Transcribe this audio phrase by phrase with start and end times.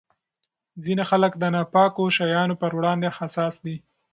[0.83, 3.75] ځینې خلک د ناپاکو شیانو پر وړاندې حساس دي.